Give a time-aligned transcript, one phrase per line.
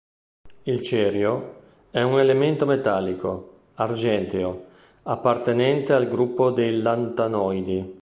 [0.63, 4.65] Il cerio è un elemento metallico, argenteo,
[5.03, 7.99] appartenente al gruppo dei lantanoidi.